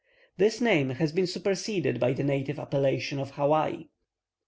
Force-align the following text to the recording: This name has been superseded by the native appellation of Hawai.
This 0.37 0.59
name 0.59 0.89
has 0.89 1.11
been 1.11 1.27
superseded 1.27 1.99
by 1.99 2.13
the 2.13 2.23
native 2.23 2.57
appellation 2.57 3.19
of 3.19 3.33
Hawai. 3.33 3.89